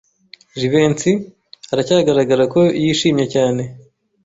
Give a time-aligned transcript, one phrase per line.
[0.59, 1.11] Jivency
[1.71, 3.63] aracyagaragara ko yishimye cyane.